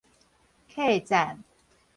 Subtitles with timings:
[0.67, 1.37] 客棧